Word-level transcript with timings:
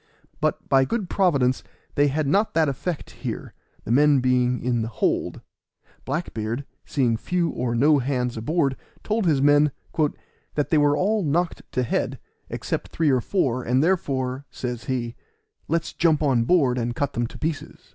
But, 0.39 0.67
by 0.67 0.83
good 0.83 1.11
Providence, 1.11 1.63
they 1.93 2.07
had 2.07 2.25
not 2.25 2.55
that 2.55 2.67
effect 2.67 3.11
here, 3.11 3.53
the 3.83 3.91
men 3.91 4.19
being 4.19 4.59
in 4.59 4.81
the 4.81 4.87
hold. 4.87 5.41
Black 6.05 6.33
beard, 6.33 6.65
seeing 6.85 7.17
few 7.17 7.49
or 7.51 7.75
no 7.75 7.99
hands 7.99 8.35
aboard, 8.35 8.75
told 9.03 9.27
his 9.27 9.43
men 9.43 9.71
"that 10.55 10.69
they 10.71 10.77
were 10.79 10.97
all 10.97 11.21
knocked 11.21 11.61
to 11.73 11.83
head, 11.83 12.17
except 12.49 12.87
three 12.87 13.11
or 13.11 13.21
four; 13.21 13.61
and 13.61 13.83
therefore," 13.83 14.47
says 14.49 14.85
he, 14.85 15.13
"let's 15.67 15.93
jump 15.93 16.23
on 16.23 16.45
board 16.45 16.79
and 16.79 16.95
cut 16.95 17.13
them 17.13 17.27
to 17.27 17.37
pieces." 17.37 17.89